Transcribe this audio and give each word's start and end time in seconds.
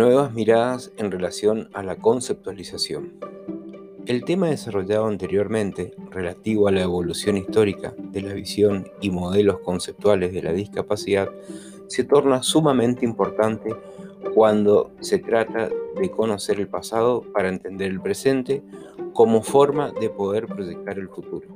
Nuevas 0.00 0.32
miradas 0.32 0.92
en 0.96 1.10
relación 1.10 1.68
a 1.74 1.82
la 1.82 1.96
conceptualización. 1.96 3.12
El 4.06 4.24
tema 4.24 4.48
desarrollado 4.48 5.04
anteriormente, 5.04 5.92
relativo 6.10 6.68
a 6.68 6.72
la 6.72 6.80
evolución 6.80 7.36
histórica 7.36 7.92
de 7.98 8.22
la 8.22 8.32
visión 8.32 8.88
y 9.02 9.10
modelos 9.10 9.58
conceptuales 9.58 10.32
de 10.32 10.42
la 10.42 10.54
discapacidad, 10.54 11.28
se 11.86 12.04
torna 12.04 12.42
sumamente 12.42 13.04
importante 13.04 13.76
cuando 14.34 14.90
se 15.00 15.18
trata 15.18 15.68
de 15.68 16.10
conocer 16.10 16.58
el 16.60 16.68
pasado 16.68 17.20
para 17.34 17.50
entender 17.50 17.90
el 17.90 18.00
presente 18.00 18.62
como 19.12 19.42
forma 19.42 19.92
de 20.00 20.08
poder 20.08 20.46
proyectar 20.46 20.98
el 20.98 21.10
futuro. 21.10 21.46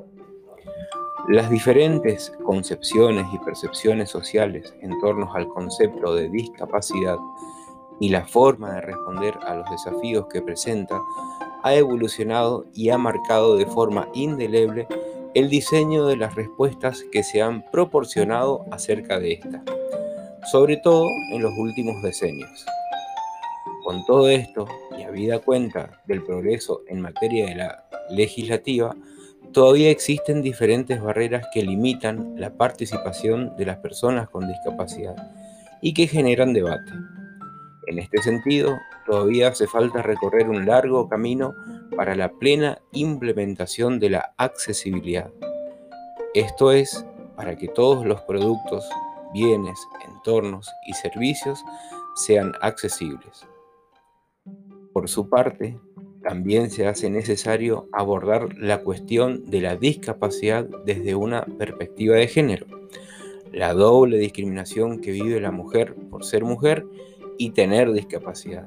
Las 1.29 1.49
diferentes 1.49 2.31
concepciones 2.45 3.25
y 3.33 3.39
percepciones 3.39 4.11
sociales 4.11 4.75
en 4.83 5.01
torno 5.01 5.33
al 5.33 5.49
concepto 5.49 6.15
de 6.15 6.29
discapacidad 6.29 7.17
y 8.01 8.09
la 8.09 8.27
forma 8.27 8.75
de 8.75 8.81
responder 8.81 9.35
a 9.47 9.55
los 9.55 9.71
desafíos 9.71 10.27
que 10.33 10.43
presenta 10.43 11.01
ha 11.63 11.75
evolucionado 11.75 12.67
y 12.75 12.91
ha 12.91 12.99
marcado 12.99 13.57
de 13.57 13.67
forma 13.67 14.09
indeleble 14.13 14.87
el 15.35 15.49
diseño 15.49 16.07
de 16.07 16.17
las 16.17 16.35
respuestas 16.35 17.05
que 17.11 17.23
se 17.23 17.43
han 17.43 17.65
proporcionado 17.71 18.65
acerca 18.71 19.19
de 19.19 19.33
esta, 19.33 19.63
sobre 20.51 20.77
todo 20.77 21.09
en 21.33 21.43
los 21.43 21.53
últimos 21.57 22.01
decenios. 22.03 22.65
Con 23.85 24.05
todo 24.07 24.29
esto, 24.29 24.67
y 24.99 25.03
habida 25.03 25.41
cuenta 25.41 26.01
del 26.07 26.23
progreso 26.23 26.83
en 26.89 27.01
materia 27.01 27.47
de 27.47 27.55
la 27.57 27.85
legislativa, 28.11 28.95
todavía 29.53 29.91
existen 29.91 30.43
diferentes 30.43 31.01
barreras 31.03 31.47
que 31.53 31.63
limitan 31.63 32.35
la 32.37 32.51
participación 32.55 33.57
de 33.57 33.67
las 33.67 33.79
personas 33.79 34.29
con 34.29 34.47
discapacidad 34.47 35.17
y 35.81 35.95
que 35.95 36.07
generan 36.07 36.53
debate. 36.53 36.93
En 37.87 37.99
este 37.99 38.23
sentido, 38.23 38.79
todavía 39.07 39.49
hace 39.49 39.67
falta 39.67 40.03
recorrer 40.03 40.49
un 40.49 40.67
largo 40.67 41.09
camino 41.09 41.55
para 41.97 42.15
la 42.15 42.31
plena 42.31 42.79
implementación 42.93 43.99
de 44.01 44.11
la 44.11 44.35
accesibilidad. 44.39 45.31
Esto 46.35 46.73
es, 46.73 47.07
para 47.37 47.57
que 47.57 47.69
todos 47.69 48.05
los 48.05 48.21
productos, 48.23 48.89
bienes, 49.33 49.79
entornos 50.09 50.71
y 50.87 50.95
servicios 50.95 51.63
sean 52.15 52.55
accesibles. 52.61 53.47
Por 54.93 55.09
su 55.09 55.29
parte, 55.29 55.79
también 56.23 56.71
se 56.71 56.87
hace 56.87 57.11
necesario 57.11 57.87
abordar 57.93 58.57
la 58.57 58.79
cuestión 58.79 59.45
de 59.45 59.61
la 59.61 59.77
discapacidad 59.77 60.65
desde 60.87 61.15
una 61.15 61.45
perspectiva 61.45 62.17
de 62.17 62.29
género, 62.29 62.67
la 63.53 63.75
doble 63.75 64.19
discriminación 64.19 65.01
que 65.01 65.13
vive 65.13 65.41
la 65.41 65.51
mujer 65.51 65.95
por 66.11 66.25
ser 66.25 66.45
mujer 66.45 66.87
y 67.39 67.51
tener 67.51 67.93
discapacidad. 67.93 68.67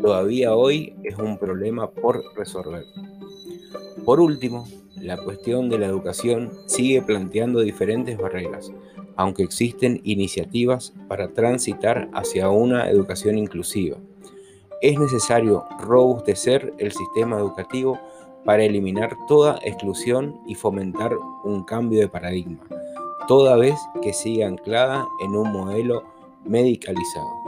Todavía 0.00 0.54
hoy 0.54 0.94
es 1.02 1.16
un 1.18 1.38
problema 1.38 1.90
por 1.90 2.22
resolver. 2.36 2.84
Por 4.04 4.20
último, 4.20 4.64
la 4.96 5.16
cuestión 5.16 5.68
de 5.68 5.78
la 5.78 5.86
educación 5.86 6.52
sigue 6.66 7.02
planteando 7.02 7.60
diferentes 7.60 8.18
barreras, 8.18 8.72
aunque 9.16 9.42
existen 9.42 10.00
iniciativas 10.04 10.92
para 11.08 11.32
transitar 11.32 12.08
hacia 12.12 12.50
una 12.50 12.90
educación 12.90 13.38
inclusiva. 13.38 13.96
Es 14.82 14.98
necesario 14.98 15.64
robustecer 15.80 16.74
el 16.78 16.92
sistema 16.92 17.38
educativo 17.38 17.98
para 18.44 18.64
eliminar 18.64 19.16
toda 19.26 19.58
exclusión 19.62 20.38
y 20.46 20.54
fomentar 20.54 21.12
un 21.44 21.64
cambio 21.64 22.00
de 22.00 22.08
paradigma, 22.08 22.60
toda 23.26 23.56
vez 23.56 23.74
que 24.02 24.12
siga 24.12 24.46
anclada 24.46 25.06
en 25.22 25.34
un 25.34 25.50
modelo 25.50 26.02
medicalizado. 26.44 27.43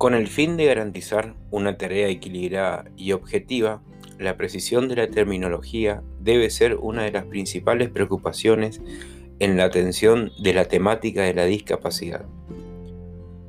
Con 0.00 0.14
el 0.14 0.28
fin 0.28 0.56
de 0.56 0.64
garantizar 0.64 1.34
una 1.50 1.76
tarea 1.76 2.08
equilibrada 2.08 2.86
y 2.96 3.12
objetiva, 3.12 3.82
la 4.18 4.38
precisión 4.38 4.88
de 4.88 4.96
la 4.96 5.10
terminología 5.10 6.02
debe 6.18 6.48
ser 6.48 6.76
una 6.76 7.02
de 7.02 7.12
las 7.12 7.26
principales 7.26 7.90
preocupaciones 7.90 8.80
en 9.40 9.58
la 9.58 9.64
atención 9.64 10.32
de 10.42 10.54
la 10.54 10.64
temática 10.64 11.24
de 11.24 11.34
la 11.34 11.44
discapacidad. 11.44 12.24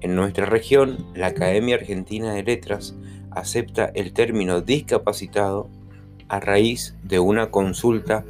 En 0.02 0.14
nuestra 0.14 0.46
región, 0.46 1.06
la 1.16 1.28
Academia 1.28 1.76
Argentina 1.76 2.34
de 2.34 2.44
Letras 2.44 2.98
acepta 3.30 3.86
el 3.96 4.12
término 4.12 4.60
discapacitado 4.60 5.70
a 6.28 6.42
raíz 6.42 6.98
de 7.02 7.20
una 7.20 7.50
consulta 7.50 8.26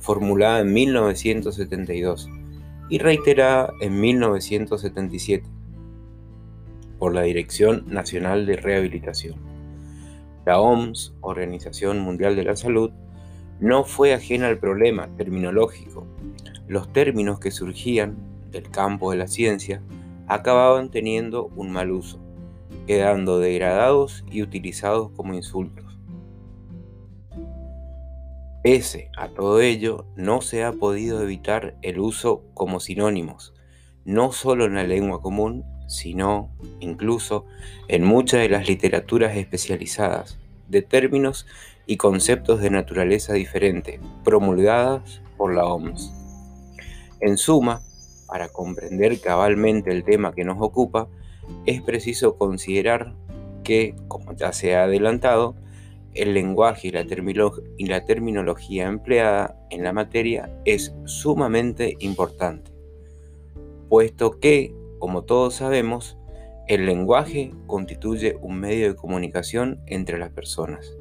formulada 0.00 0.58
en 0.62 0.72
1972 0.72 2.28
y 2.88 2.98
reiterada 2.98 3.72
en 3.80 4.00
1977 4.00 5.59
por 7.00 7.14
la 7.14 7.22
Dirección 7.22 7.86
Nacional 7.88 8.44
de 8.44 8.56
Rehabilitación. 8.56 9.36
La 10.44 10.60
OMS, 10.60 11.14
Organización 11.22 11.98
Mundial 11.98 12.36
de 12.36 12.44
la 12.44 12.56
Salud, 12.56 12.92
no 13.58 13.84
fue 13.84 14.12
ajena 14.12 14.48
al 14.48 14.58
problema 14.58 15.08
terminológico. 15.16 16.06
Los 16.68 16.92
términos 16.92 17.40
que 17.40 17.50
surgían 17.50 18.16
del 18.50 18.70
campo 18.70 19.10
de 19.10 19.16
la 19.16 19.28
ciencia 19.28 19.82
acababan 20.28 20.90
teniendo 20.90 21.46
un 21.56 21.72
mal 21.72 21.90
uso, 21.90 22.20
quedando 22.86 23.38
degradados 23.38 24.22
y 24.30 24.42
utilizados 24.42 25.10
como 25.12 25.32
insultos. 25.32 25.98
Pese 28.62 29.10
a 29.16 29.28
todo 29.28 29.62
ello, 29.62 30.04
no 30.16 30.42
se 30.42 30.64
ha 30.64 30.72
podido 30.72 31.22
evitar 31.22 31.78
el 31.80 31.98
uso 31.98 32.44
como 32.52 32.78
sinónimos, 32.78 33.54
no 34.04 34.32
solo 34.32 34.66
en 34.66 34.74
la 34.74 34.84
lengua 34.84 35.22
común, 35.22 35.64
sino 35.90 36.48
incluso 36.78 37.44
en 37.88 38.04
muchas 38.04 38.40
de 38.40 38.48
las 38.48 38.68
literaturas 38.68 39.36
especializadas 39.36 40.38
de 40.68 40.82
términos 40.82 41.46
y 41.84 41.96
conceptos 41.96 42.60
de 42.60 42.70
naturaleza 42.70 43.32
diferente, 43.32 43.98
promulgadas 44.22 45.20
por 45.36 45.52
la 45.52 45.66
OMS. 45.66 46.12
En 47.20 47.36
suma, 47.36 47.82
para 48.28 48.48
comprender 48.48 49.20
cabalmente 49.20 49.90
el 49.90 50.04
tema 50.04 50.32
que 50.32 50.44
nos 50.44 50.58
ocupa, 50.60 51.08
es 51.66 51.82
preciso 51.82 52.38
considerar 52.38 53.12
que, 53.64 53.96
como 54.06 54.32
ya 54.36 54.52
se 54.52 54.76
ha 54.76 54.84
adelantado, 54.84 55.56
el 56.14 56.34
lenguaje 56.34 56.88
y 56.88 56.90
la, 56.92 57.04
y 57.76 57.86
la 57.86 58.04
terminología 58.04 58.86
empleada 58.86 59.56
en 59.70 59.82
la 59.82 59.92
materia 59.92 60.50
es 60.64 60.94
sumamente 61.04 61.96
importante, 61.98 62.70
puesto 63.88 64.38
que 64.38 64.72
como 65.00 65.24
todos 65.24 65.54
sabemos, 65.54 66.16
el 66.68 66.86
lenguaje 66.86 67.52
constituye 67.66 68.36
un 68.40 68.60
medio 68.60 68.86
de 68.86 68.94
comunicación 68.94 69.80
entre 69.86 70.18
las 70.18 70.30
personas. 70.30 70.96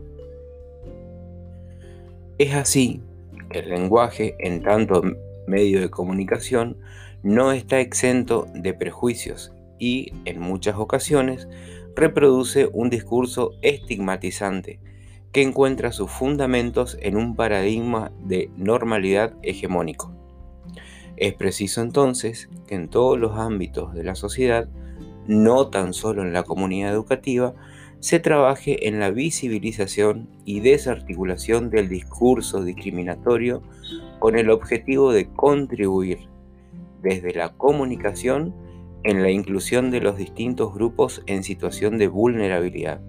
Es 2.39 2.55
así 2.55 3.03
que 3.51 3.59
el 3.59 3.69
lenguaje, 3.69 4.35
en 4.39 4.63
tanto 4.63 5.03
medio 5.45 5.81
de 5.81 5.91
comunicación, 5.91 6.79
no 7.21 7.51
está 7.51 7.79
exento 7.79 8.47
de 8.55 8.73
prejuicios 8.73 9.53
y, 9.77 10.13
en 10.25 10.39
muchas 10.39 10.77
ocasiones, 10.77 11.47
reproduce 11.95 12.67
un 12.73 12.89
discurso 12.89 13.51
estigmatizante 13.61 14.79
que 15.31 15.43
encuentra 15.43 15.91
sus 15.91 16.09
fundamentos 16.09 16.97
en 17.01 17.17
un 17.17 17.35
paradigma 17.35 18.11
de 18.23 18.49
normalidad 18.57 19.33
hegemónico. 19.43 20.18
Es 21.19 21.33
preciso 21.33 21.81
entonces 21.81 22.49
que 22.65 22.75
en 22.75 22.87
todos 22.87 23.19
los 23.19 23.37
ámbitos 23.37 23.93
de 23.93 24.05
la 24.05 24.15
sociedad, 24.15 24.69
no 25.27 25.67
tan 25.67 25.93
solo 25.93 26.21
en 26.21 26.31
la 26.31 26.43
comunidad 26.43 26.93
educativa, 26.93 27.53
se 27.99 28.21
trabaje 28.21 28.87
en 28.87 29.01
la 29.01 29.11
visibilización 29.11 30.29
y 30.45 30.61
desarticulación 30.61 31.69
del 31.69 31.89
discurso 31.89 32.63
discriminatorio 32.63 33.61
con 34.19 34.37
el 34.37 34.49
objetivo 34.49 35.11
de 35.11 35.27
contribuir 35.27 36.19
desde 37.01 37.33
la 37.33 37.49
comunicación 37.49 38.55
en 39.03 39.21
la 39.21 39.29
inclusión 39.29 39.91
de 39.91 39.99
los 39.99 40.15
distintos 40.15 40.73
grupos 40.73 41.21
en 41.25 41.43
situación 41.43 41.97
de 41.97 42.07
vulnerabilidad. 42.07 43.01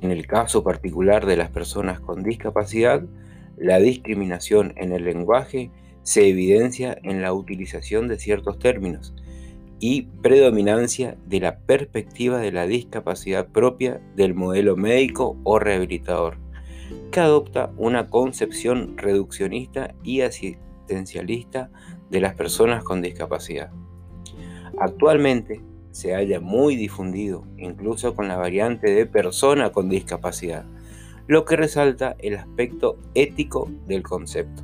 En 0.00 0.10
el 0.10 0.26
caso 0.26 0.64
particular 0.64 1.26
de 1.26 1.36
las 1.36 1.50
personas 1.50 2.00
con 2.00 2.24
discapacidad, 2.24 3.04
la 3.56 3.78
discriminación 3.78 4.72
en 4.74 4.92
el 4.92 5.04
lenguaje 5.04 5.70
se 6.02 6.28
evidencia 6.28 6.96
en 7.02 7.22
la 7.22 7.32
utilización 7.32 8.08
de 8.08 8.18
ciertos 8.18 8.58
términos 8.58 9.14
y 9.78 10.02
predominancia 10.22 11.16
de 11.26 11.40
la 11.40 11.58
perspectiva 11.58 12.38
de 12.38 12.52
la 12.52 12.66
discapacidad 12.66 13.48
propia 13.48 14.00
del 14.14 14.34
modelo 14.34 14.76
médico 14.76 15.36
o 15.42 15.58
rehabilitador, 15.58 16.36
que 17.10 17.20
adopta 17.20 17.72
una 17.76 18.08
concepción 18.08 18.96
reduccionista 18.96 19.94
y 20.04 20.20
asistencialista 20.20 21.70
de 22.10 22.20
las 22.20 22.34
personas 22.34 22.84
con 22.84 23.02
discapacidad. 23.02 23.70
Actualmente 24.78 25.60
se 25.90 26.14
halla 26.14 26.40
muy 26.40 26.76
difundido, 26.76 27.44
incluso 27.58 28.14
con 28.14 28.28
la 28.28 28.36
variante 28.36 28.90
de 28.92 29.06
persona 29.06 29.70
con 29.70 29.88
discapacidad, 29.88 30.64
lo 31.26 31.44
que 31.44 31.56
resalta 31.56 32.16
el 32.18 32.36
aspecto 32.36 32.98
ético 33.14 33.70
del 33.86 34.02
concepto. 34.02 34.62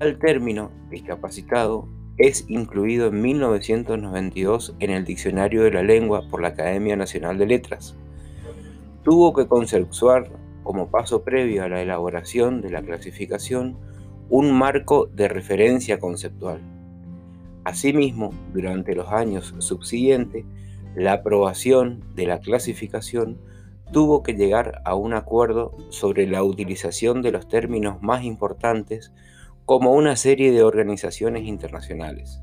El 0.00 0.18
término 0.18 0.70
discapacitado 0.88 1.86
es 2.16 2.46
incluido 2.48 3.08
en 3.08 3.20
1992 3.20 4.74
en 4.80 4.90
el 4.92 5.04
Diccionario 5.04 5.62
de 5.62 5.72
la 5.72 5.82
Lengua 5.82 6.22
por 6.30 6.40
la 6.40 6.48
Academia 6.48 6.96
Nacional 6.96 7.36
de 7.36 7.44
Letras. 7.44 7.94
Tuvo 9.04 9.34
que 9.34 9.46
consensuar 9.46 10.30
como 10.62 10.90
paso 10.90 11.22
previo 11.22 11.64
a 11.64 11.68
la 11.68 11.82
elaboración 11.82 12.62
de 12.62 12.70
la 12.70 12.80
clasificación 12.80 13.76
un 14.30 14.56
marco 14.56 15.04
de 15.04 15.28
referencia 15.28 15.98
conceptual. 15.98 16.62
Asimismo, 17.64 18.32
durante 18.54 18.94
los 18.94 19.08
años 19.08 19.54
subsiguientes, 19.58 20.46
la 20.94 21.12
aprobación 21.12 22.02
de 22.14 22.26
la 22.26 22.40
clasificación 22.40 23.36
tuvo 23.92 24.22
que 24.22 24.32
llegar 24.32 24.80
a 24.86 24.94
un 24.94 25.12
acuerdo 25.12 25.76
sobre 25.90 26.26
la 26.26 26.42
utilización 26.42 27.20
de 27.20 27.32
los 27.32 27.48
términos 27.48 28.00
más 28.00 28.24
importantes 28.24 29.12
como 29.66 29.92
una 29.94 30.16
serie 30.16 30.52
de 30.52 30.62
organizaciones 30.62 31.44
internacionales. 31.44 32.40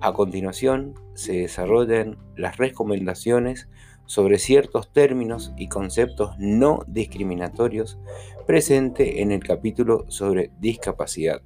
A 0.00 0.12
continuación, 0.12 0.94
se 1.14 1.34
desarrollan 1.34 2.18
las 2.36 2.56
recomendaciones 2.56 3.68
sobre 4.06 4.38
ciertos 4.38 4.92
términos 4.92 5.52
y 5.56 5.68
conceptos 5.68 6.34
no 6.38 6.84
discriminatorios 6.86 7.98
presente 8.46 9.20
en 9.20 9.32
el 9.32 9.44
capítulo 9.44 10.06
sobre 10.08 10.50
discapacidad 10.58 11.42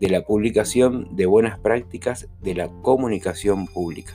de 0.00 0.08
la 0.08 0.24
publicación 0.24 1.14
de 1.14 1.26
buenas 1.26 1.58
prácticas 1.60 2.28
de 2.42 2.54
la 2.54 2.68
comunicación 2.82 3.66
pública. 3.66 4.14